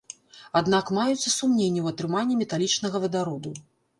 Аднак 0.59 0.85
маюцца 0.97 1.33
сумненні 1.33 1.81
ў 1.83 1.87
атрыманні 1.93 2.39
металічнага 2.41 2.97
вадароду. 3.07 3.55